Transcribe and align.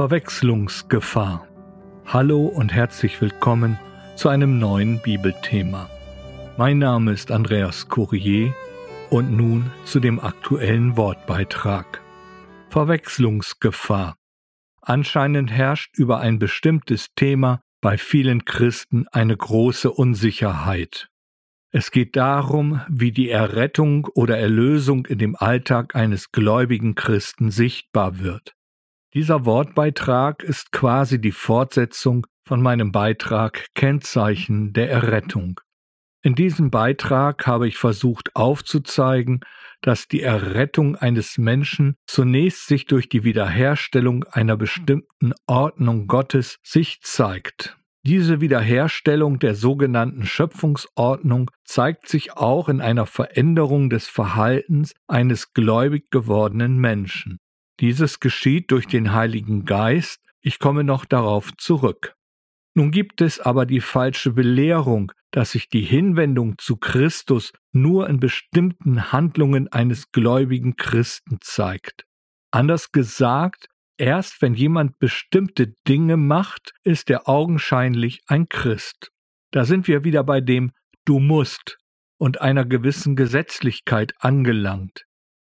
Verwechslungsgefahr. 0.00 1.46
Hallo 2.06 2.46
und 2.46 2.72
herzlich 2.72 3.20
willkommen 3.20 3.78
zu 4.16 4.30
einem 4.30 4.58
neuen 4.58 4.98
Bibelthema. 5.02 5.90
Mein 6.56 6.78
Name 6.78 7.12
ist 7.12 7.30
Andreas 7.30 7.86
Courier 7.86 8.54
und 9.10 9.30
nun 9.36 9.70
zu 9.84 10.00
dem 10.00 10.18
aktuellen 10.18 10.96
Wortbeitrag. 10.96 12.00
Verwechslungsgefahr. 12.70 14.16
Anscheinend 14.80 15.50
herrscht 15.50 15.98
über 15.98 16.18
ein 16.20 16.38
bestimmtes 16.38 17.08
Thema 17.14 17.60
bei 17.82 17.98
vielen 17.98 18.46
Christen 18.46 19.06
eine 19.12 19.36
große 19.36 19.90
Unsicherheit. 19.90 21.10
Es 21.72 21.90
geht 21.90 22.16
darum, 22.16 22.80
wie 22.88 23.12
die 23.12 23.28
Errettung 23.28 24.06
oder 24.14 24.38
Erlösung 24.38 25.04
in 25.04 25.18
dem 25.18 25.36
Alltag 25.36 25.94
eines 25.94 26.32
gläubigen 26.32 26.94
Christen 26.94 27.50
sichtbar 27.50 28.20
wird. 28.20 28.54
Dieser 29.12 29.44
Wortbeitrag 29.44 30.44
ist 30.44 30.70
quasi 30.70 31.20
die 31.20 31.32
Fortsetzung 31.32 32.28
von 32.44 32.62
meinem 32.62 32.92
Beitrag 32.92 33.66
Kennzeichen 33.74 34.72
der 34.72 34.88
Errettung. 34.88 35.60
In 36.22 36.36
diesem 36.36 36.70
Beitrag 36.70 37.44
habe 37.44 37.66
ich 37.66 37.76
versucht 37.76 38.36
aufzuzeigen, 38.36 39.40
dass 39.80 40.06
die 40.06 40.22
Errettung 40.22 40.94
eines 40.94 41.38
Menschen 41.38 41.96
zunächst 42.06 42.68
sich 42.68 42.84
durch 42.84 43.08
die 43.08 43.24
Wiederherstellung 43.24 44.24
einer 44.30 44.56
bestimmten 44.56 45.32
Ordnung 45.48 46.06
Gottes 46.06 46.58
sich 46.62 47.00
zeigt. 47.02 47.78
Diese 48.06 48.40
Wiederherstellung 48.40 49.40
der 49.40 49.56
sogenannten 49.56 50.24
Schöpfungsordnung 50.24 51.50
zeigt 51.64 52.08
sich 52.08 52.34
auch 52.34 52.68
in 52.68 52.80
einer 52.80 53.06
Veränderung 53.06 53.90
des 53.90 54.06
Verhaltens 54.06 54.94
eines 55.08 55.52
gläubig 55.52 56.10
gewordenen 56.10 56.78
Menschen. 56.78 57.40
Dieses 57.80 58.20
geschieht 58.20 58.70
durch 58.70 58.86
den 58.86 59.12
Heiligen 59.12 59.64
Geist, 59.64 60.20
ich 60.40 60.58
komme 60.58 60.84
noch 60.84 61.04
darauf 61.04 61.56
zurück. 61.56 62.14
Nun 62.74 62.90
gibt 62.90 63.20
es 63.20 63.40
aber 63.40 63.66
die 63.66 63.80
falsche 63.80 64.32
Belehrung, 64.32 65.12
dass 65.30 65.52
sich 65.52 65.68
die 65.68 65.82
Hinwendung 65.82 66.58
zu 66.58 66.76
Christus 66.76 67.52
nur 67.72 68.08
in 68.08 68.20
bestimmten 68.20 69.12
Handlungen 69.12 69.68
eines 69.68 70.12
gläubigen 70.12 70.76
Christen 70.76 71.38
zeigt. 71.40 72.04
Anders 72.50 72.92
gesagt, 72.92 73.68
Erst 74.00 74.40
wenn 74.40 74.54
jemand 74.54 74.98
bestimmte 74.98 75.74
Dinge 75.86 76.16
macht, 76.16 76.72
ist 76.84 77.10
er 77.10 77.28
augenscheinlich 77.28 78.22
ein 78.26 78.48
Christ. 78.48 79.12
Da 79.50 79.66
sind 79.66 79.88
wir 79.88 80.04
wieder 80.04 80.24
bei 80.24 80.40
dem 80.40 80.72
Du 81.04 81.18
musst 81.18 81.76
und 82.16 82.40
einer 82.40 82.64
gewissen 82.64 83.14
Gesetzlichkeit 83.14 84.14
angelangt. 84.18 85.04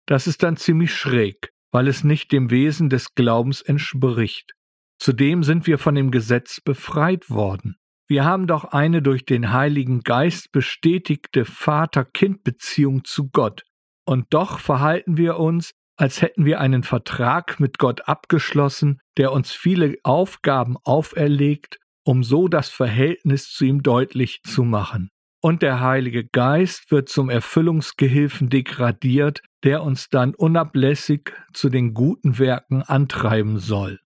Das 0.07 0.27
ist 0.27 0.43
dann 0.43 0.57
ziemlich 0.57 0.95
schräg, 0.95 1.53
weil 1.71 1.89
es 1.89 2.05
nicht 2.05 2.33
dem 2.33 2.51
Wesen 2.51 2.89
des 2.89 3.15
Glaubens 3.15 3.63
entspricht. 3.63 4.53
Zudem 4.99 5.43
sind 5.43 5.67
wir 5.67 5.79
von 5.79 5.95
dem 5.95 6.11
Gesetz 6.11 6.61
befreit 6.61 7.31
worden. 7.31 7.77
Wir 8.09 8.25
haben 8.25 8.47
doch 8.47 8.65
eine 8.65 9.03
durch 9.03 9.27
den 9.27 9.53
Heiligen 9.53 10.01
Geist 10.01 10.51
bestätigte 10.51 11.45
Vater-Kind-Beziehung 11.45 13.05
zu 13.05 13.29
Gott. 13.29 13.65
Und 14.07 14.27
doch 14.31 14.59
verhalten 14.59 15.19
wir 15.19 15.39
uns, 15.39 15.73
als 15.99 16.23
hätten 16.23 16.45
wir 16.45 16.61
einen 16.61 16.85
Vertrag 16.85 17.61
mit 17.61 17.79
Gott 17.79 18.09
abgeschlossen, 18.09 19.01
der 19.19 19.33
uns 19.33 19.53
viele 19.53 19.97
Aufgaben 20.05 20.77
auferlegt, 20.85 21.79
um 22.05 22.23
so 22.23 22.49
das 22.49 22.71
Verhältnis 22.71 23.51
zu 23.51 23.67
ihm 23.67 23.83
deutlich 23.83 24.41
zu 24.43 24.65
machen. 24.65 25.11
Und 25.41 25.63
der 25.63 25.81
Heilige 25.81 26.25
Geist 26.25 26.91
wird 26.91 27.09
zum 27.09 27.31
Erfüllungsgehilfen 27.31 28.49
degradiert, 28.49 29.43
der 29.63 29.83
uns 29.83 30.09
dann 30.09 30.35
unablässig 30.35 31.33
zu 31.53 31.69
den 31.69 31.95
guten 31.95 32.39
Werken 32.39 32.83
antreiben 32.83 33.59
soll. 33.59 34.01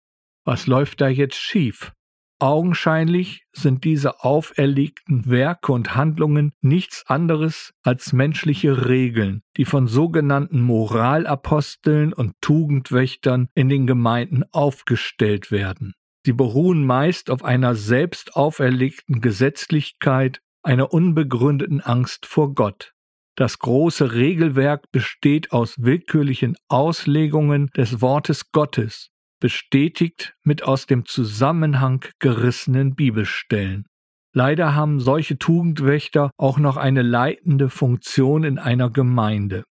Was 0.44 0.66
läuft 0.66 1.02
da 1.02 1.08
jetzt 1.08 1.36
schief? 1.36 1.92
Augenscheinlich 2.40 3.44
sind 3.52 3.82
diese 3.82 4.22
auferlegten 4.22 5.28
Werke 5.28 5.72
und 5.72 5.96
Handlungen 5.96 6.52
nichts 6.60 7.04
anderes 7.08 7.74
als 7.82 8.12
menschliche 8.12 8.86
Regeln, 8.86 9.42
die 9.56 9.64
von 9.64 9.88
sogenannten 9.88 10.60
Moralaposteln 10.62 12.12
und 12.12 12.34
Tugendwächtern 12.40 13.48
in 13.54 13.68
den 13.68 13.88
Gemeinden 13.88 14.44
aufgestellt 14.52 15.50
werden. 15.50 15.94
Sie 16.24 16.32
beruhen 16.32 16.86
meist 16.86 17.28
auf 17.28 17.42
einer 17.42 17.74
selbst 17.74 18.36
auferlegten 18.36 19.20
Gesetzlichkeit, 19.20 20.40
einer 20.62 20.92
unbegründeten 20.92 21.80
Angst 21.80 22.26
vor 22.26 22.54
Gott. 22.54 22.92
Das 23.36 23.58
große 23.60 24.14
Regelwerk 24.14 24.90
besteht 24.90 25.52
aus 25.52 25.76
willkürlichen 25.78 26.56
Auslegungen 26.68 27.68
des 27.76 28.00
Wortes 28.00 28.50
Gottes, 28.50 29.10
bestätigt 29.40 30.34
mit 30.42 30.64
aus 30.64 30.86
dem 30.86 31.04
Zusammenhang 31.04 32.04
gerissenen 32.18 32.94
Bibelstellen. 32.96 33.86
Leider 34.34 34.74
haben 34.74 35.00
solche 35.00 35.38
Tugendwächter 35.38 36.30
auch 36.36 36.58
noch 36.58 36.76
eine 36.76 37.02
leitende 37.02 37.70
Funktion 37.70 38.44
in 38.44 38.58
einer 38.58 38.90
Gemeinde. 38.90 39.64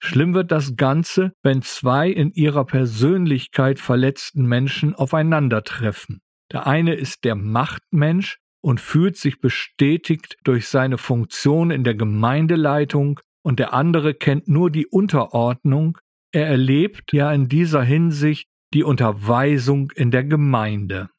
Schlimm 0.00 0.34
wird 0.34 0.50
das 0.50 0.74
Ganze, 0.74 1.32
wenn 1.44 1.62
zwei 1.62 2.10
in 2.10 2.32
ihrer 2.32 2.64
Persönlichkeit 2.64 3.78
verletzten 3.78 4.44
Menschen 4.46 4.96
aufeinandertreffen. 4.96 6.20
Der 6.50 6.66
eine 6.66 6.94
ist 6.94 7.22
der 7.24 7.36
Machtmensch 7.36 8.38
und 8.62 8.80
fühlt 8.80 9.16
sich 9.18 9.40
bestätigt 9.40 10.38
durch 10.44 10.68
seine 10.68 10.96
Funktion 10.96 11.70
in 11.70 11.84
der 11.84 11.94
Gemeindeleitung, 11.94 13.20
und 13.42 13.58
der 13.58 13.74
andere 13.74 14.14
kennt 14.14 14.48
nur 14.48 14.70
die 14.70 14.86
Unterordnung, 14.86 15.98
er 16.32 16.46
erlebt 16.46 17.12
ja 17.12 17.30
in 17.32 17.48
dieser 17.48 17.82
Hinsicht 17.82 18.48
die 18.72 18.84
Unterweisung 18.84 19.90
in 19.94 20.10
der 20.10 20.24
Gemeinde. 20.24 21.10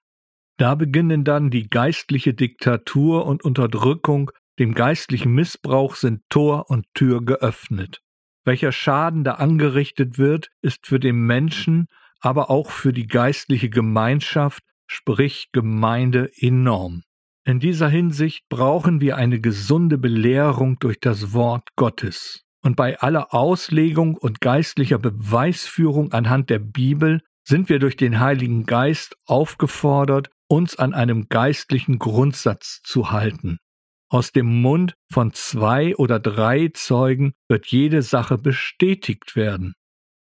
Da 0.58 0.76
beginnen 0.76 1.24
dann 1.24 1.52
die 1.52 1.70
geistliche 1.70 2.34
Diktatur 2.34 3.26
und 3.26 3.44
Unterdrückung, 3.44 4.32
dem 4.60 4.74
geistlichen 4.74 5.34
Missbrauch 5.34 5.96
sind 5.96 6.22
Tor 6.30 6.70
und 6.70 6.86
Tür 6.94 7.24
geöffnet. 7.24 8.02
Welcher 8.46 8.72
Schaden 8.72 9.24
da 9.24 9.36
angerichtet 9.36 10.18
wird, 10.18 10.50
ist 10.62 10.88
für 10.88 11.00
den 11.00 11.18
Menschen, 11.26 11.88
aber 12.20 12.50
auch 12.50 12.72
für 12.72 12.94
die 12.94 13.08
geistliche 13.08 13.70
Gemeinschaft, 13.70 14.64
sprich 14.88 15.50
Gemeinde, 15.52 16.32
enorm. 16.38 17.04
In 17.46 17.60
dieser 17.60 17.90
Hinsicht 17.90 18.48
brauchen 18.48 19.02
wir 19.02 19.18
eine 19.18 19.42
gesunde 19.42 19.98
Belehrung 19.98 20.80
durch 20.80 21.00
das 21.02 21.34
Wort 21.34 21.68
Gottes. 21.76 22.44
Und 22.62 22.78
bei 22.78 23.00
aller 23.00 23.34
Auslegung 23.34 24.16
und 24.16 24.40
geistlicher 24.40 24.98
Beweisführung 24.98 26.14
anhand 26.14 26.50
der 26.50 26.60
Bibel 26.60 27.22
sind 27.46 27.68
wir 27.68 27.80
durch 27.80 27.98
den 27.98 28.22
Heiligen 28.22 28.66
Geist 28.66 29.18
aufgefordert, 29.26 30.30
uns 30.48 30.78
an 30.78 30.94
einem 30.94 31.28
geistlichen 31.28 32.00
Grundsatz 32.00 32.82
zu 32.84 33.12
halten. 33.12 33.58
Aus 34.10 34.32
dem 34.32 34.62
Mund 34.62 34.96
von 35.12 35.34
zwei 35.34 35.96
oder 35.98 36.20
drei 36.20 36.70
Zeugen 36.74 37.34
wird 37.50 37.68
jede 37.68 38.04
Sache 38.04 38.38
bestätigt 38.38 39.36
werden. 39.36 39.74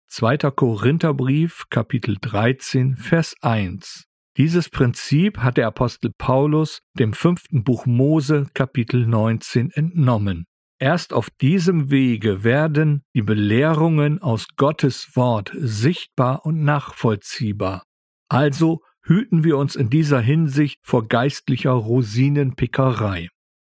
2. 0.07 0.37
Korintherbrief, 0.51 1.65
Kapitel 1.69 2.17
13, 2.21 2.95
Vers 2.95 3.35
1. 3.41 4.05
Dieses 4.37 4.69
Prinzip 4.69 5.39
hat 5.39 5.57
der 5.57 5.67
Apostel 5.67 6.11
Paulus 6.17 6.79
dem 6.97 7.13
fünften 7.13 7.63
Buch 7.63 7.85
Mose, 7.85 8.47
Kapitel 8.53 9.05
19, 9.05 9.71
entnommen. 9.71 10.45
Erst 10.79 11.13
auf 11.13 11.29
diesem 11.41 11.91
Wege 11.91 12.43
werden 12.43 13.03
die 13.13 13.21
Belehrungen 13.21 14.21
aus 14.21 14.47
Gottes 14.55 15.15
Wort 15.15 15.51
sichtbar 15.53 16.45
und 16.45 16.63
nachvollziehbar. 16.63 17.83
Also 18.29 18.81
hüten 19.03 19.43
wir 19.43 19.57
uns 19.57 19.75
in 19.75 19.89
dieser 19.89 20.21
Hinsicht 20.21 20.79
vor 20.81 21.07
geistlicher 21.07 21.71
Rosinenpickerei. 21.71 23.27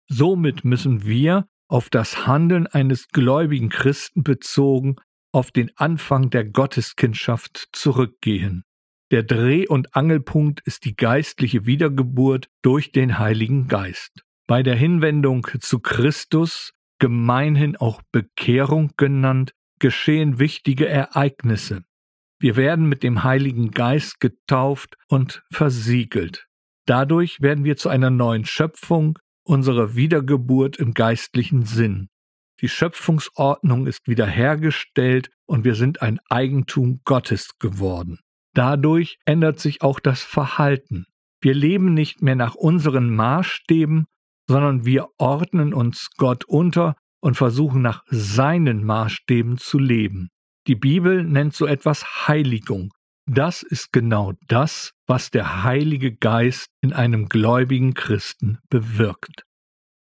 Somit 0.09 0.65
müssen 0.65 1.05
wir 1.05 1.47
auf 1.67 1.89
das 1.89 2.27
Handeln 2.27 2.67
eines 2.67 3.09
gläubigen 3.09 3.71
Christen 3.71 4.23
bezogen 4.23 4.97
auf 5.33 5.51
den 5.51 5.71
Anfang 5.77 6.29
der 6.29 6.45
Gotteskindschaft 6.45 7.71
zurückgehen. 7.73 8.65
Der 9.13 9.23
Dreh- 9.23 9.69
und 9.69 9.95
Angelpunkt 9.95 10.63
ist 10.65 10.87
die 10.87 10.97
geistliche 10.97 11.67
Wiedergeburt 11.67 12.49
durch 12.63 12.93
den 12.93 13.19
Heiligen 13.19 13.69
Geist. 13.69 14.25
Bei 14.47 14.63
der 14.63 14.75
Hinwendung 14.75 15.47
zu 15.61 15.81
Christus 15.81 16.73
gemeinhin 16.99 17.77
auch 17.77 18.01
Bekehrung 18.11 18.93
genannt, 18.97 19.53
geschehen 19.79 20.39
wichtige 20.39 20.89
Ereignisse. 20.89 21.85
Wir 22.39 22.57
werden 22.57 22.89
mit 22.89 23.03
dem 23.03 23.23
Heiligen 23.23 23.71
Geist 23.71 24.19
getauft 24.19 24.97
und 25.09 25.43
versiegelt. 25.53 26.47
Dadurch 26.87 27.43
werden 27.43 27.65
wir 27.65 27.77
zu 27.77 27.91
einer 27.91 28.11
neuen 28.11 28.47
Schöpfung, 28.47 29.19
unserer 29.45 29.95
Wiedergeburt 29.95 30.79
im 30.79 30.95
geistlichen 30.95 31.67
Sinn. 31.67 32.09
Die 32.63 32.69
Schöpfungsordnung 32.69 33.87
ist 33.87 34.09
wiederhergestellt 34.09 35.31
und 35.45 35.65
wir 35.65 35.75
sind 35.75 36.01
ein 36.01 36.19
Eigentum 36.31 37.03
Gottes 37.05 37.59
geworden. 37.59 38.19
Dadurch 38.55 39.19
ändert 39.25 39.61
sich 39.61 39.83
auch 39.83 40.01
das 40.01 40.23
Verhalten. 40.23 41.07
Wir 41.41 41.55
leben 41.55 41.95
nicht 41.95 42.23
mehr 42.23 42.37
nach 42.37 42.55
unseren 42.55 43.15
Maßstäben, 43.15 44.07
sondern 44.47 44.85
wir 44.85 45.09
ordnen 45.19 45.73
uns 45.73 46.11
Gott 46.17 46.45
unter 46.45 46.97
und 47.21 47.37
versuchen 47.37 47.83
nach 47.83 48.03
seinen 48.09 48.85
Maßstäben 48.85 49.59
zu 49.59 49.79
leben. 49.79 50.29
Die 50.67 50.75
Bibel 50.75 51.25
nennt 51.25 51.55
so 51.55 51.67
etwas 51.67 52.29
Heiligung. 52.29 52.93
Das 53.27 53.63
ist 53.63 53.93
genau 53.93 54.35
das, 54.49 54.93
was 55.07 55.31
der 55.31 55.63
Heilige 55.63 56.15
Geist 56.15 56.67
in 56.81 56.93
einem 56.93 57.29
gläubigen 57.29 57.95
Christen 57.95 58.59
bewirkt. 58.69 59.45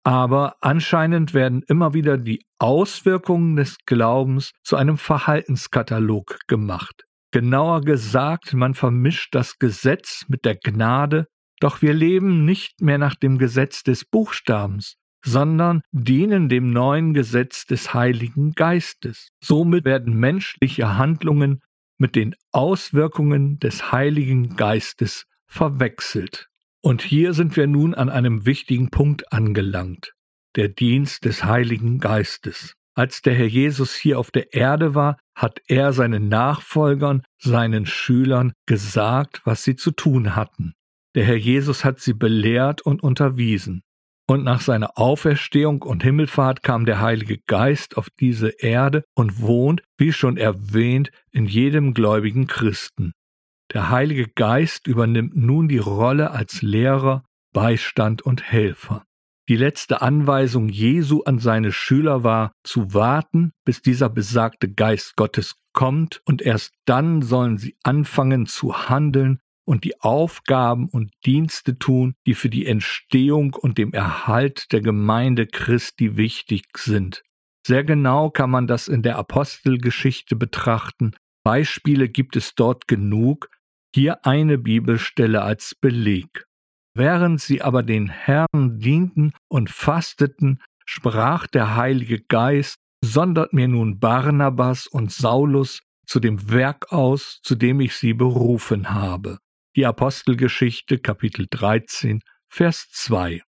Aber 0.04 0.56
anscheinend 0.62 1.34
werden 1.34 1.62
immer 1.68 1.94
wieder 1.94 2.18
die 2.18 2.46
Auswirkungen 2.58 3.58
des 3.58 3.78
Glaubens 3.86 4.54
zu 4.64 4.78
einem 4.78 4.98
Verhaltenskatalog 4.98 6.40
gemacht. 6.48 7.06
Genauer 7.32 7.82
gesagt, 7.82 8.54
man 8.54 8.74
vermischt 8.74 9.36
das 9.36 9.60
Gesetz 9.60 10.26
mit 10.28 10.46
der 10.46 10.56
Gnade, 10.56 11.28
doch 11.60 11.82
wir 11.82 11.94
leben 11.94 12.46
nicht 12.46 12.82
mehr 12.82 12.98
nach 12.98 13.16
dem 13.16 13.38
Gesetz 13.38 13.84
des 13.84 14.06
Buchstabens, 14.06 14.96
sondern 15.24 15.82
dienen 15.92 16.50
dem 16.50 16.72
neuen 16.72 17.14
Gesetz 17.14 17.66
des 17.66 17.94
Heiligen 17.94 18.54
Geistes. 18.54 19.30
Somit 19.44 19.86
werden 19.86 20.16
menschliche 20.16 20.98
Handlungen 20.98 21.62
mit 22.00 22.16
den 22.16 22.36
Auswirkungen 22.52 23.60
des 23.60 23.92
Heiligen 23.92 24.56
Geistes 24.56 25.26
verwechselt. 25.46 26.48
Und 26.82 27.02
hier 27.02 27.34
sind 27.34 27.58
wir 27.58 27.68
nun 27.68 27.94
an 27.94 28.10
einem 28.10 28.46
wichtigen 28.46 28.90
Punkt 28.90 29.34
angelangt, 29.34 30.14
der 30.56 30.70
Dienst 30.70 31.26
des 31.26 31.44
Heiligen 31.44 32.00
Geistes. 32.00 32.74
Als 32.96 33.22
der 33.22 33.34
Herr 33.34 33.48
Jesus 33.48 33.96
hier 33.96 34.18
auf 34.18 34.32
der 34.32 34.54
Erde 34.54 34.96
war, 34.96 35.18
hat 35.40 35.62
er 35.68 35.94
seinen 35.94 36.28
Nachfolgern, 36.28 37.24
seinen 37.38 37.86
Schülern 37.86 38.52
gesagt, 38.66 39.42
was 39.46 39.64
sie 39.64 39.78
zu 39.78 39.92
tun 39.92 40.36
hatten. 40.36 40.74
Der 41.16 41.24
Herr 41.24 41.38
Jesus 41.38 41.86
hat 41.86 42.00
sie 42.02 42.14
belehrt 42.14 42.82
und 42.82 43.02
unterwiesen. 43.02 43.82
Und 44.28 44.44
nach 44.44 44.62
seiner 44.62 44.98
Auferstehung 45.00 45.82
und 45.82 46.04
Himmelfahrt 46.04 46.62
kam 46.62 46.86
der 46.86 47.02
Heilige 47.02 47.40
Geist 47.48 47.98
auf 47.98 48.10
diese 48.20 48.50
Erde 48.50 49.04
und 49.16 49.42
wohnt, 49.42 49.82
wie 49.98 50.14
schon 50.14 50.38
erwähnt, 50.38 51.10
in 51.32 51.46
jedem 51.46 51.94
gläubigen 51.94 52.46
Christen. 52.46 53.14
Der 53.74 53.90
Heilige 53.90 54.28
Geist 54.28 54.88
übernimmt 54.88 55.36
nun 55.36 55.68
die 55.68 55.78
Rolle 55.78 56.32
als 56.32 56.62
Lehrer, 56.62 57.24
Beistand 57.54 58.22
und 58.22 58.44
Helfer. 58.44 59.04
Die 59.50 59.56
letzte 59.56 60.04
Anweisung 60.04 60.70
Jesu 60.70 61.24
an 61.24 61.40
seine 61.40 61.72
Schüler 61.72 62.24
war, 62.24 62.52
zu 62.64 62.94
warten, 62.94 63.52
bis 63.66 63.82
dieser 63.82 64.08
besagte 64.08 64.72
Geist 64.72 65.16
Gottes 65.16 65.56
kommt, 65.74 66.22
und 66.26 66.44
erst 66.44 66.76
dann 66.86 67.24
sollen 67.24 67.58
sie 67.58 67.76
anfangen 67.82 68.46
zu 68.46 68.88
handeln 68.90 69.40
und 69.66 69.86
die 69.86 70.00
Aufgaben 70.02 70.88
und 70.88 71.12
Dienste 71.26 71.80
tun, 71.80 72.14
die 72.28 72.36
für 72.36 72.50
die 72.50 72.68
Entstehung 72.68 73.56
und 73.56 73.80
dem 73.80 73.92
Erhalt 73.92 74.72
der 74.72 74.82
Gemeinde 74.82 75.48
Christi 75.48 76.16
wichtig 76.16 76.66
sind. 76.78 77.24
Sehr 77.66 77.84
genau 77.84 78.30
kann 78.30 78.52
man 78.52 78.68
das 78.68 78.88
in 78.88 79.02
der 79.02 79.18
Apostelgeschichte 79.18 80.36
betrachten. 80.36 81.16
Beispiele 81.44 82.08
gibt 82.08 82.36
es 82.36 82.54
dort 82.54 82.88
genug, 82.88 83.50
hier 83.96 84.28
eine 84.28 84.60
Bibelstelle 84.60 85.42
als 85.42 85.74
Beleg. 85.74 86.46
Während 87.00 87.40
sie 87.40 87.62
aber 87.62 87.82
den 87.82 88.10
Herrn 88.10 88.78
dienten 88.78 89.32
und 89.48 89.70
fasteten, 89.70 90.62
sprach 90.86 91.48
der 91.48 91.78
Heilige 91.78 92.20
Geist, 92.20 92.76
sondert 93.02 93.54
mir 93.54 93.70
nun 93.70 94.02
Barnabas 94.02 94.86
und 94.86 95.10
Saulus 95.10 95.80
zu 96.06 96.20
dem 96.20 96.52
Werk 96.52 96.92
aus, 96.92 97.40
zu 97.42 97.56
dem 97.56 97.80
ich 97.80 97.96
sie 97.96 98.14
berufen 98.14 98.90
habe. 98.90 99.38
Die 99.78 99.86
Apostelgeschichte 99.86 101.00
Kapitel 101.00 101.48
13, 101.50 102.20
Vers 102.50 102.90
2. 102.92 103.44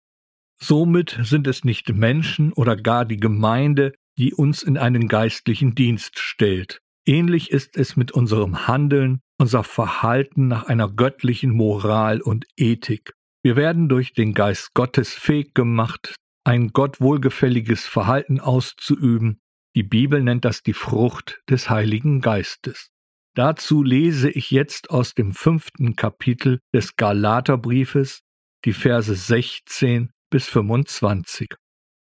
Somit 0.59 1.17
sind 1.21 1.47
es 1.47 1.63
nicht 1.63 1.87
Menschen 1.87 2.51
oder 2.51 2.75
gar 2.75 3.05
die 3.05 3.15
Gemeinde, 3.15 3.93
die 4.17 4.33
uns 4.33 4.61
in 4.61 4.77
einen 4.77 5.07
geistlichen 5.07 5.73
Dienst 5.73 6.19
stellt. 6.19 6.81
Ähnlich 7.05 7.51
ist 7.51 7.77
es 7.77 7.95
mit 7.95 8.11
unserem 8.11 8.67
Handeln, 8.67 9.21
unser 9.39 9.63
Verhalten 9.63 10.49
nach 10.49 10.65
einer 10.65 10.89
göttlichen 10.89 11.51
Moral 11.51 12.19
und 12.19 12.45
Ethik. 12.57 13.13
Wir 13.47 13.55
werden 13.55 13.87
durch 13.87 14.11
den 14.11 14.33
Geist 14.33 14.73
Gottes 14.73 15.13
fähig 15.13 15.53
gemacht, 15.53 16.15
ein 16.43 16.73
Gott 16.73 16.99
wohlgefälliges 16.99 17.85
Verhalten 17.85 18.41
auszuüben. 18.41 19.39
Die 19.73 19.83
Bibel 19.83 20.21
nennt 20.21 20.43
das 20.43 20.63
die 20.63 20.73
Frucht 20.73 21.41
des 21.49 21.69
Heiligen 21.69 22.19
Geistes. 22.19 22.89
Dazu 23.35 23.83
lese 23.83 24.29
ich 24.29 24.51
jetzt 24.51 24.89
aus 24.89 25.13
dem 25.13 25.31
fünften 25.31 25.95
Kapitel 25.95 26.59
des 26.73 26.97
Galaterbriefes 26.97 28.19
die 28.65 28.73
Verse 28.73 29.15
16 29.15 30.11
bis 30.29 30.49
25. 30.49 31.55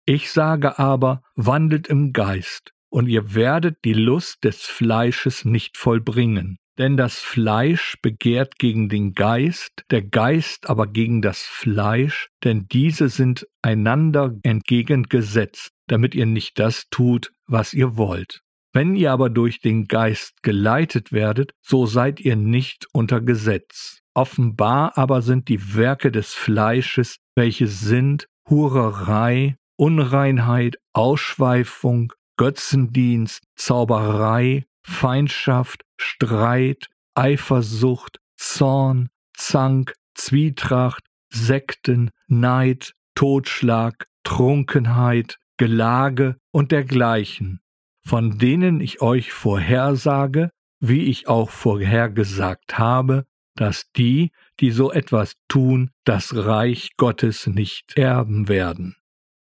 Ich 0.04 0.32
sage 0.32 0.78
aber, 0.78 1.22
wandelt 1.36 1.88
im 1.88 2.12
Geist, 2.12 2.74
und 2.90 3.06
ihr 3.06 3.34
werdet 3.34 3.78
die 3.86 3.94
Lust 3.94 4.44
des 4.44 4.66
Fleisches 4.66 5.46
nicht 5.46 5.78
vollbringen. 5.78 6.58
Denn 6.80 6.96
das 6.96 7.18
Fleisch 7.18 7.98
begehrt 8.00 8.58
gegen 8.58 8.88
den 8.88 9.12
Geist, 9.12 9.84
der 9.90 10.00
Geist 10.00 10.70
aber 10.70 10.86
gegen 10.86 11.20
das 11.20 11.42
Fleisch, 11.42 12.30
denn 12.42 12.68
diese 12.72 13.10
sind 13.10 13.46
einander 13.60 14.34
entgegengesetzt, 14.44 15.72
damit 15.88 16.14
ihr 16.14 16.24
nicht 16.24 16.58
das 16.58 16.88
tut, 16.90 17.32
was 17.46 17.74
ihr 17.74 17.98
wollt. 17.98 18.40
Wenn 18.72 18.96
ihr 18.96 19.12
aber 19.12 19.28
durch 19.28 19.60
den 19.60 19.88
Geist 19.88 20.42
geleitet 20.42 21.12
werdet, 21.12 21.52
so 21.60 21.84
seid 21.84 22.18
ihr 22.18 22.36
nicht 22.36 22.86
unter 22.94 23.20
Gesetz. 23.20 23.98
Offenbar 24.14 24.96
aber 24.96 25.20
sind 25.20 25.48
die 25.48 25.74
Werke 25.74 26.10
des 26.10 26.32
Fleisches, 26.32 27.18
welche 27.36 27.66
sind 27.66 28.26
Hurerei, 28.48 29.56
Unreinheit, 29.76 30.76
Ausschweifung, 30.94 32.14
Götzendienst, 32.38 33.42
Zauberei, 33.54 34.64
Feindschaft, 34.82 35.82
Streit, 36.00 36.88
Eifersucht, 37.14 38.20
Zorn, 38.36 39.10
Zank, 39.34 39.94
Zwietracht, 40.14 41.04
Sekten, 41.28 42.10
Neid, 42.26 42.94
Totschlag, 43.14 44.06
Trunkenheit, 44.24 45.38
Gelage 45.56 46.36
und 46.52 46.72
dergleichen, 46.72 47.60
von 48.02 48.38
denen 48.38 48.80
ich 48.80 49.02
euch 49.02 49.32
vorhersage, 49.32 50.50
wie 50.80 51.04
ich 51.04 51.28
auch 51.28 51.50
vorhergesagt 51.50 52.78
habe, 52.78 53.26
dass 53.56 53.92
die, 53.92 54.32
die 54.58 54.70
so 54.70 54.90
etwas 54.90 55.36
tun, 55.48 55.90
das 56.04 56.34
Reich 56.34 56.96
Gottes 56.96 57.46
nicht 57.46 57.98
erben 57.98 58.48
werden. 58.48 58.96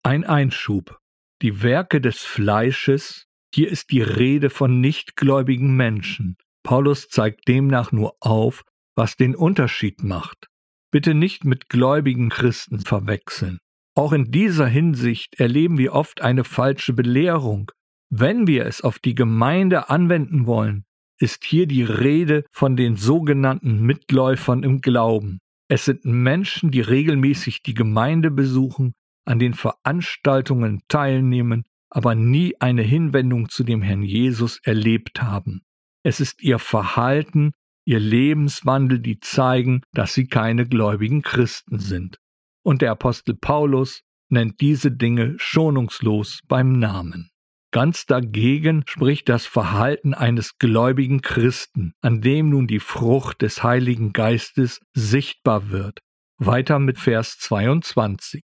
Ein 0.02 0.24
Einschub. 0.24 0.98
Die 1.40 1.62
Werke 1.62 2.00
des 2.00 2.18
Fleisches, 2.18 3.26
hier 3.54 3.70
ist 3.70 3.90
die 3.90 4.02
Rede 4.02 4.50
von 4.50 4.80
nichtgläubigen 4.80 5.74
Menschen. 5.76 6.36
Paulus 6.62 7.08
zeigt 7.08 7.48
demnach 7.48 7.92
nur 7.92 8.16
auf, 8.20 8.64
was 8.94 9.16
den 9.16 9.34
Unterschied 9.34 10.02
macht. 10.02 10.48
Bitte 10.90 11.14
nicht 11.14 11.44
mit 11.44 11.68
gläubigen 11.68 12.28
Christen 12.28 12.80
verwechseln. 12.80 13.58
Auch 13.94 14.12
in 14.12 14.30
dieser 14.30 14.66
Hinsicht 14.66 15.38
erleben 15.38 15.78
wir 15.78 15.92
oft 15.92 16.20
eine 16.20 16.44
falsche 16.44 16.92
Belehrung, 16.92 17.70
wenn 18.14 18.46
wir 18.46 18.66
es 18.66 18.82
auf 18.82 18.98
die 18.98 19.14
Gemeinde 19.14 19.88
anwenden 19.88 20.44
wollen, 20.44 20.84
ist 21.18 21.44
hier 21.44 21.66
die 21.66 21.82
Rede 21.82 22.44
von 22.52 22.76
den 22.76 22.96
sogenannten 22.96 23.80
Mitläufern 23.80 24.64
im 24.64 24.82
Glauben. 24.82 25.38
Es 25.68 25.86
sind 25.86 26.04
Menschen, 26.04 26.70
die 26.70 26.82
regelmäßig 26.82 27.62
die 27.62 27.72
Gemeinde 27.72 28.30
besuchen, 28.30 28.92
an 29.24 29.38
den 29.38 29.54
Veranstaltungen 29.54 30.82
teilnehmen, 30.88 31.64
aber 31.88 32.14
nie 32.14 32.54
eine 32.60 32.82
Hinwendung 32.82 33.48
zu 33.48 33.64
dem 33.64 33.80
Herrn 33.80 34.02
Jesus 34.02 34.60
erlebt 34.62 35.22
haben. 35.22 35.62
Es 36.02 36.20
ist 36.20 36.42
ihr 36.42 36.58
Verhalten, 36.58 37.52
ihr 37.84 38.00
Lebenswandel, 38.00 38.98
die 38.98 39.20
zeigen, 39.20 39.82
dass 39.92 40.14
sie 40.14 40.26
keine 40.26 40.66
gläubigen 40.66 41.22
Christen 41.22 41.78
sind. 41.78 42.18
Und 42.64 42.82
der 42.82 42.92
Apostel 42.92 43.34
Paulus 43.34 44.02
nennt 44.28 44.60
diese 44.60 44.90
Dinge 44.90 45.34
schonungslos 45.38 46.40
beim 46.48 46.78
Namen. 46.78 47.30
Ganz 47.72 48.04
dagegen 48.04 48.84
spricht 48.86 49.28
das 49.28 49.46
Verhalten 49.46 50.12
eines 50.12 50.58
gläubigen 50.58 51.22
Christen, 51.22 51.94
an 52.02 52.20
dem 52.20 52.50
nun 52.50 52.66
die 52.66 52.80
Frucht 52.80 53.40
des 53.40 53.62
Heiligen 53.62 54.12
Geistes 54.12 54.80
sichtbar 54.92 55.70
wird. 55.70 56.00
Weiter 56.38 56.78
mit 56.78 56.98
Vers 56.98 57.38
22. 57.38 58.42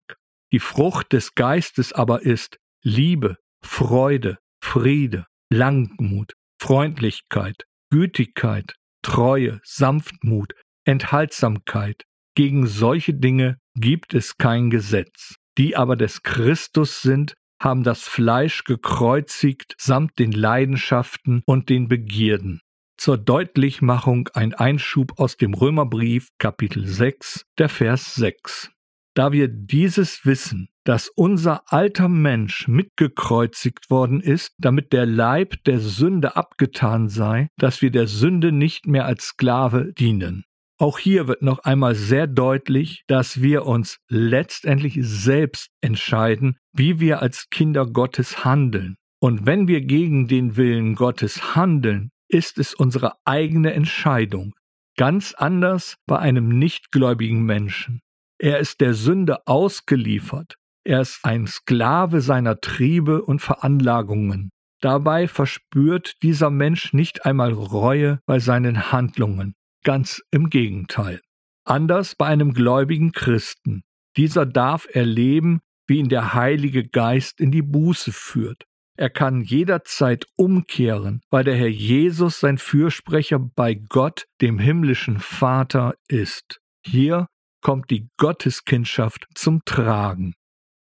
Die 0.51 0.59
Frucht 0.59 1.13
des 1.13 1.35
Geistes 1.35 1.93
aber 1.93 2.23
ist 2.23 2.57
Liebe, 2.81 3.37
Freude, 3.61 4.39
Friede, 4.63 5.25
Langmut, 5.51 6.33
Freundlichkeit, 6.59 7.65
Gütigkeit, 7.89 8.75
Treue, 9.01 9.61
Sanftmut, 9.63 10.53
Enthaltsamkeit. 10.85 12.03
Gegen 12.35 12.67
solche 12.67 13.13
Dinge 13.13 13.57
gibt 13.75 14.13
es 14.13 14.37
kein 14.37 14.69
Gesetz. 14.69 15.35
Die 15.57 15.75
aber 15.75 15.95
des 15.95 16.23
Christus 16.23 17.01
sind, 17.01 17.33
haben 17.61 17.83
das 17.83 18.03
Fleisch 18.03 18.63
gekreuzigt 18.63 19.75
samt 19.77 20.19
den 20.19 20.31
Leidenschaften 20.31 21.43
und 21.45 21.69
den 21.69 21.87
Begierden. 21.87 22.61
Zur 22.97 23.17
Deutlichmachung 23.17 24.29
ein 24.33 24.53
Einschub 24.53 25.19
aus 25.19 25.37
dem 25.37 25.53
Römerbrief 25.53 26.29
Kapitel 26.37 26.85
6, 26.85 27.45
der 27.57 27.69
Vers 27.69 28.15
6. 28.15 28.71
Da 29.13 29.31
wir 29.31 29.47
dieses 29.47 30.25
wissen, 30.25 30.69
dass 30.89 31.07
unser 31.07 31.71
alter 31.71 32.09
Mensch 32.09 32.67
mitgekreuzigt 32.67 33.91
worden 33.91 34.21
ist, 34.21 34.55
damit 34.57 34.91
der 34.91 35.05
Leib 35.05 35.63
der 35.65 35.79
Sünde 35.79 36.35
abgetan 36.35 37.09
sei, 37.09 37.49
dass 37.57 37.83
wir 37.83 37.91
der 37.91 38.07
Sünde 38.07 38.51
nicht 38.51 38.87
mehr 38.87 39.05
als 39.05 39.25
Sklave 39.25 39.93
dienen. 39.93 40.45
Auch 40.79 40.97
hier 40.97 41.27
wird 41.27 41.43
noch 41.43 41.59
einmal 41.59 41.93
sehr 41.93 42.25
deutlich, 42.25 43.03
dass 43.05 43.39
wir 43.39 43.67
uns 43.67 43.99
letztendlich 44.07 44.97
selbst 45.01 45.69
entscheiden, 45.79 46.57
wie 46.73 46.99
wir 46.99 47.21
als 47.21 47.51
Kinder 47.51 47.85
Gottes 47.85 48.43
handeln. 48.43 48.95
Und 49.21 49.45
wenn 49.45 49.67
wir 49.67 49.81
gegen 49.81 50.27
den 50.27 50.57
Willen 50.57 50.95
Gottes 50.95 51.55
handeln, 51.55 52.09
ist 52.29 52.57
es 52.57 52.73
unsere 52.73 53.13
eigene 53.25 53.73
Entscheidung. 53.73 54.55
Ganz 54.97 55.35
anders 55.35 55.97
bei 56.07 56.17
einem 56.17 56.49
nichtgläubigen 56.49 57.43
Menschen. 57.43 58.01
Er 58.39 58.57
ist 58.57 58.81
der 58.81 58.95
Sünde 58.95 59.45
ausgeliefert. 59.45 60.55
Er 60.83 61.01
ist 61.01 61.19
ein 61.23 61.47
Sklave 61.47 62.21
seiner 62.21 62.59
Triebe 62.61 63.23
und 63.23 63.41
Veranlagungen. 63.41 64.49
Dabei 64.81 65.27
verspürt 65.27 66.13
dieser 66.23 66.49
Mensch 66.49 66.93
nicht 66.93 67.25
einmal 67.25 67.51
Reue 67.51 68.19
bei 68.25 68.39
seinen 68.39 68.91
Handlungen. 68.91 69.55
Ganz 69.83 70.21
im 70.31 70.49
Gegenteil. 70.49 71.21
Anders 71.65 72.15
bei 72.15 72.27
einem 72.27 72.53
gläubigen 72.53 73.11
Christen. 73.11 73.81
Dieser 74.17 74.45
darf 74.45 74.87
erleben, 74.91 75.59
wie 75.87 75.97
ihn 75.97 76.09
der 76.09 76.33
Heilige 76.33 76.87
Geist 76.87 77.39
in 77.39 77.51
die 77.51 77.61
Buße 77.61 78.11
führt. 78.11 78.63
Er 78.97 79.09
kann 79.09 79.41
jederzeit 79.41 80.25
umkehren, 80.35 81.21
weil 81.29 81.43
der 81.43 81.55
Herr 81.55 81.69
Jesus 81.69 82.39
sein 82.39 82.57
Fürsprecher 82.57 83.39
bei 83.39 83.73
Gott, 83.73 84.27
dem 84.41 84.59
himmlischen 84.59 85.19
Vater, 85.19 85.95
ist. 86.07 86.59
Hier 86.85 87.27
kommt 87.61 87.89
die 87.91 88.09
Gotteskindschaft 88.17 89.27
zum 89.35 89.61
Tragen. 89.63 90.33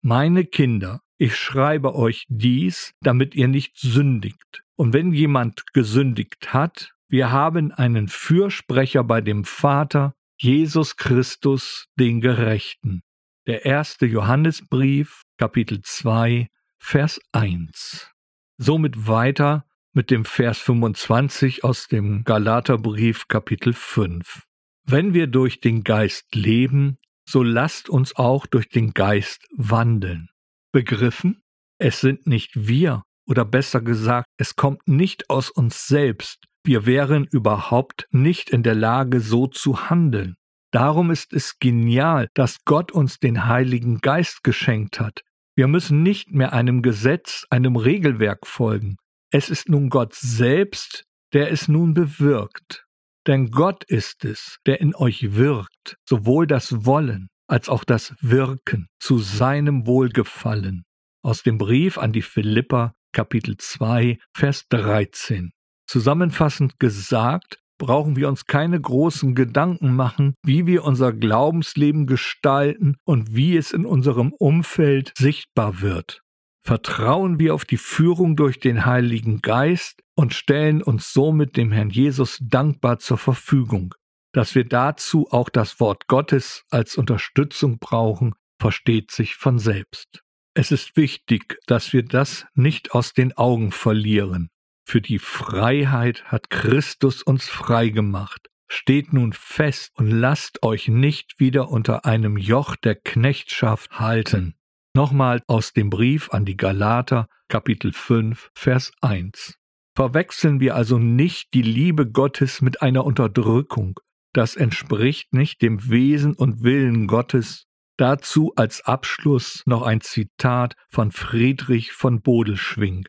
Meine 0.02 0.46
Kinder, 0.46 1.02
ich 1.18 1.36
schreibe 1.36 1.94
euch 1.94 2.24
dies, 2.30 2.94
damit 3.02 3.34
ihr 3.34 3.48
nicht 3.48 3.76
sündigt. 3.76 4.62
Und 4.76 4.94
wenn 4.94 5.12
jemand 5.12 5.74
gesündigt 5.74 6.54
hat, 6.54 6.94
wir 7.08 7.30
haben 7.30 7.70
einen 7.70 8.08
Fürsprecher 8.08 9.04
bei 9.04 9.20
dem 9.20 9.44
Vater, 9.44 10.14
Jesus 10.38 10.96
Christus, 10.96 11.88
den 11.98 12.22
Gerechten. 12.22 13.02
Der 13.46 13.66
erste 13.66 14.06
Johannesbrief, 14.06 15.24
Kapitel 15.36 15.82
2, 15.82 16.48
Vers 16.78 17.20
1. 17.32 18.10
Somit 18.56 19.06
weiter 19.06 19.66
mit 19.92 20.10
dem 20.10 20.24
Vers 20.24 20.60
25 20.60 21.62
aus 21.62 21.88
dem 21.88 22.24
Galaterbrief, 22.24 23.28
Kapitel 23.28 23.74
5. 23.74 24.44
Wenn 24.84 25.12
wir 25.12 25.26
durch 25.26 25.60
den 25.60 25.84
Geist 25.84 26.34
leben, 26.34 26.96
so 27.30 27.42
lasst 27.42 27.88
uns 27.88 28.16
auch 28.16 28.46
durch 28.46 28.68
den 28.68 28.92
Geist 28.92 29.46
wandeln. 29.56 30.28
Begriffen? 30.72 31.42
Es 31.78 32.00
sind 32.00 32.26
nicht 32.26 32.66
wir, 32.66 33.02
oder 33.26 33.44
besser 33.44 33.80
gesagt, 33.80 34.26
es 34.36 34.56
kommt 34.56 34.86
nicht 34.88 35.30
aus 35.30 35.50
uns 35.50 35.86
selbst. 35.86 36.44
Wir 36.64 36.84
wären 36.86 37.24
überhaupt 37.24 38.06
nicht 38.10 38.50
in 38.50 38.62
der 38.62 38.74
Lage, 38.74 39.20
so 39.20 39.46
zu 39.46 39.88
handeln. 39.88 40.34
Darum 40.72 41.10
ist 41.10 41.32
es 41.32 41.58
genial, 41.58 42.28
dass 42.34 42.64
Gott 42.64 42.92
uns 42.92 43.18
den 43.18 43.46
Heiligen 43.46 43.98
Geist 43.98 44.44
geschenkt 44.44 45.00
hat. 45.00 45.22
Wir 45.56 45.68
müssen 45.68 46.02
nicht 46.02 46.30
mehr 46.30 46.52
einem 46.52 46.82
Gesetz, 46.82 47.46
einem 47.50 47.76
Regelwerk 47.76 48.46
folgen. 48.46 48.96
Es 49.32 49.50
ist 49.50 49.68
nun 49.68 49.88
Gott 49.88 50.14
selbst, 50.14 51.04
der 51.32 51.50
es 51.50 51.68
nun 51.68 51.94
bewirkt. 51.94 52.86
Denn 53.26 53.50
Gott 53.50 53.84
ist 53.84 54.24
es, 54.24 54.58
der 54.66 54.80
in 54.80 54.94
euch 54.94 55.34
wirkt, 55.34 55.96
sowohl 56.08 56.46
das 56.46 56.86
Wollen 56.86 57.28
als 57.48 57.68
auch 57.68 57.84
das 57.84 58.14
Wirken 58.20 58.86
zu 58.98 59.18
seinem 59.18 59.86
Wohlgefallen. 59.86 60.84
Aus 61.22 61.42
dem 61.42 61.58
Brief 61.58 61.98
an 61.98 62.12
die 62.12 62.22
Philipper, 62.22 62.94
Kapitel 63.12 63.56
2, 63.58 64.18
Vers 64.34 64.66
13. 64.70 65.50
Zusammenfassend 65.86 66.78
gesagt, 66.78 67.58
brauchen 67.78 68.14
wir 68.14 68.28
uns 68.28 68.46
keine 68.46 68.80
großen 68.80 69.34
Gedanken 69.34 69.96
machen, 69.96 70.34
wie 70.44 70.66
wir 70.66 70.84
unser 70.84 71.12
Glaubensleben 71.12 72.06
gestalten 72.06 72.96
und 73.04 73.34
wie 73.34 73.56
es 73.56 73.72
in 73.72 73.84
unserem 73.84 74.32
Umfeld 74.32 75.12
sichtbar 75.18 75.80
wird. 75.80 76.22
Vertrauen 76.62 77.38
wir 77.38 77.54
auf 77.54 77.64
die 77.64 77.78
Führung 77.78 78.36
durch 78.36 78.60
den 78.60 78.84
Heiligen 78.84 79.40
Geist 79.40 80.02
und 80.14 80.34
stellen 80.34 80.82
uns 80.82 81.12
somit 81.12 81.56
dem 81.56 81.72
Herrn 81.72 81.90
Jesus 81.90 82.38
dankbar 82.42 82.98
zur 82.98 83.18
Verfügung. 83.18 83.94
Dass 84.32 84.54
wir 84.54 84.64
dazu 84.64 85.26
auch 85.30 85.48
das 85.48 85.80
Wort 85.80 86.06
Gottes 86.06 86.64
als 86.70 86.96
Unterstützung 86.96 87.78
brauchen, 87.78 88.34
versteht 88.60 89.10
sich 89.10 89.36
von 89.36 89.58
selbst. 89.58 90.22
Es 90.54 90.70
ist 90.70 90.96
wichtig, 90.96 91.58
dass 91.66 91.92
wir 91.92 92.04
das 92.04 92.46
nicht 92.54 92.92
aus 92.92 93.12
den 93.12 93.36
Augen 93.36 93.72
verlieren. 93.72 94.50
Für 94.84 95.00
die 95.00 95.18
Freiheit 95.18 96.24
hat 96.24 96.50
Christus 96.50 97.22
uns 97.22 97.48
frei 97.48 97.88
gemacht. 97.88 98.48
Steht 98.68 99.12
nun 99.12 99.32
fest 99.32 99.90
und 99.94 100.10
lasst 100.10 100.62
euch 100.62 100.88
nicht 100.88 101.40
wieder 101.40 101.70
unter 101.70 102.04
einem 102.04 102.36
Joch 102.36 102.76
der 102.76 102.94
Knechtschaft 102.94 103.98
halten. 103.98 104.54
Nochmal 104.92 105.40
aus 105.46 105.72
dem 105.72 105.88
Brief 105.88 106.30
an 106.30 106.44
die 106.44 106.56
Galater, 106.56 107.28
Kapitel 107.48 107.92
5, 107.92 108.50
Vers 108.54 108.90
1. 109.00 109.54
Verwechseln 109.94 110.58
wir 110.58 110.74
also 110.74 110.98
nicht 110.98 111.54
die 111.54 111.62
Liebe 111.62 112.10
Gottes 112.10 112.60
mit 112.60 112.82
einer 112.82 113.04
Unterdrückung. 113.04 114.00
Das 114.32 114.56
entspricht 114.56 115.32
nicht 115.32 115.62
dem 115.62 115.90
Wesen 115.90 116.34
und 116.34 116.64
Willen 116.64 117.06
Gottes. 117.06 117.66
Dazu 117.98 118.52
als 118.56 118.84
Abschluss 118.84 119.62
noch 119.64 119.82
ein 119.82 120.00
Zitat 120.00 120.74
von 120.88 121.12
Friedrich 121.12 121.92
von 121.92 122.20
Bodelschwing. 122.20 123.06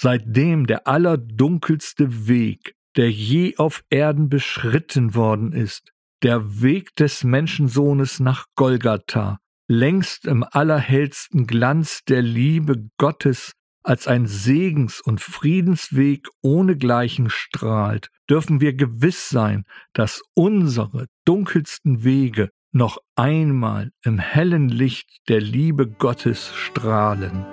Seitdem 0.00 0.66
der 0.66 0.88
allerdunkelste 0.88 2.26
Weg, 2.26 2.74
der 2.96 3.10
je 3.10 3.56
auf 3.56 3.84
Erden 3.88 4.28
beschritten 4.28 5.14
worden 5.14 5.52
ist, 5.52 5.92
der 6.24 6.60
Weg 6.60 6.96
des 6.96 7.22
Menschensohnes 7.22 8.18
nach 8.18 8.46
Golgatha, 8.56 9.38
längst 9.70 10.26
im 10.26 10.44
allerhellsten 10.50 11.46
Glanz 11.46 12.00
der 12.08 12.22
Liebe 12.22 12.90
Gottes 12.98 13.52
als 13.84 14.08
ein 14.08 14.26
Segens- 14.26 15.00
und 15.00 15.20
Friedensweg 15.20 16.26
ohnegleichen 16.42 17.30
strahlt, 17.30 18.08
dürfen 18.28 18.60
wir 18.60 18.74
gewiss 18.74 19.28
sein, 19.28 19.62
dass 19.92 20.22
unsere 20.34 21.06
dunkelsten 21.24 22.02
Wege 22.02 22.50
noch 22.72 22.98
einmal 23.14 23.92
im 24.02 24.18
hellen 24.18 24.68
Licht 24.68 25.08
der 25.28 25.40
Liebe 25.40 25.88
Gottes 25.88 26.52
strahlen. 26.52 27.46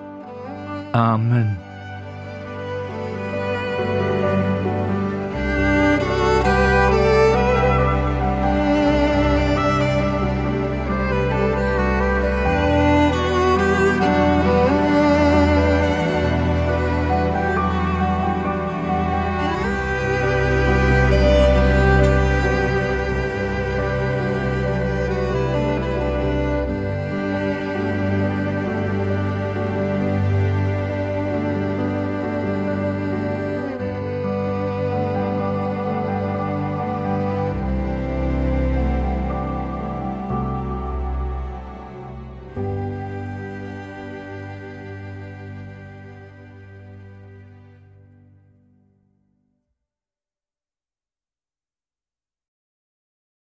Amen. 0.93 1.66